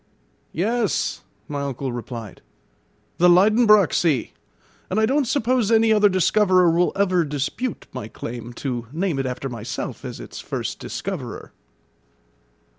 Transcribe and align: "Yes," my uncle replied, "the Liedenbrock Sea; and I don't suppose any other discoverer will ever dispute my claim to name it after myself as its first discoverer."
"Yes," 0.51 1.21
my 1.47 1.61
uncle 1.61 1.91
replied, 1.91 2.41
"the 3.19 3.29
Liedenbrock 3.29 3.93
Sea; 3.93 4.33
and 4.89 4.99
I 4.99 5.05
don't 5.05 5.27
suppose 5.27 5.69
any 5.71 5.93
other 5.93 6.09
discoverer 6.09 6.71
will 6.71 6.91
ever 6.95 7.23
dispute 7.23 7.85
my 7.93 8.07
claim 8.07 8.51
to 8.53 8.87
name 8.91 9.19
it 9.19 9.27
after 9.27 9.47
myself 9.47 10.03
as 10.03 10.19
its 10.19 10.39
first 10.39 10.79
discoverer." 10.79 11.51